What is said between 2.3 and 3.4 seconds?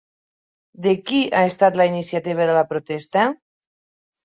de la protesta?